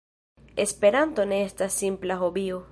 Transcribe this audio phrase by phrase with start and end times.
[0.65, 2.63] Esperanto ne estas simpla hobio.